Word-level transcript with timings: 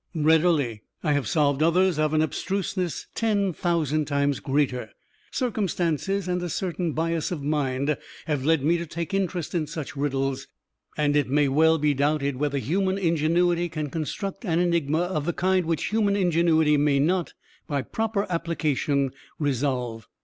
"Readily; 0.15 0.81
I 1.03 1.13
have 1.13 1.27
solved 1.27 1.61
others 1.61 1.99
of 1.99 2.15
an 2.15 2.23
abstruseness 2.23 3.05
ten 3.13 3.53
thousand 3.53 4.05
times 4.05 4.39
greater. 4.39 4.89
Circumstances, 5.29 6.27
and 6.27 6.41
a 6.41 6.49
certain 6.49 6.93
bias 6.93 7.29
of 7.31 7.43
mind, 7.43 7.95
have 8.25 8.43
led 8.43 8.63
me 8.63 8.79
to 8.79 8.87
take 8.87 9.13
interest 9.13 9.53
in 9.53 9.67
such 9.67 9.95
riddles, 9.95 10.47
and 10.97 11.15
it 11.15 11.29
may 11.29 11.47
well 11.47 11.77
be 11.77 11.93
doubted 11.93 12.37
whether 12.37 12.57
human 12.57 12.97
ingenuity 12.97 13.69
can 13.69 13.91
construct 13.91 14.43
an 14.43 14.57
enigma 14.57 15.01
of 15.01 15.27
the 15.27 15.33
kind 15.33 15.67
which 15.67 15.89
human 15.93 16.15
ingenuity 16.15 16.77
may 16.77 16.97
not, 16.97 17.35
by 17.67 17.83
proper 17.83 18.25
application, 18.27 19.11
resolve. 19.37 20.07